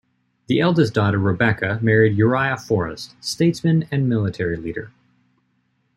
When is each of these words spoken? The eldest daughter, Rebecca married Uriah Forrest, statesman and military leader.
The 0.47 0.59
eldest 0.59 0.95
daughter, 0.95 1.19
Rebecca 1.19 1.77
married 1.79 2.17
Uriah 2.17 2.57
Forrest, 2.57 3.13
statesman 3.23 3.87
and 3.91 4.09
military 4.09 4.57
leader. 4.57 4.89